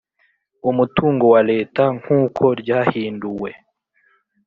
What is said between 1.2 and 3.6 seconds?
bya Leta nk uko ryahinduwe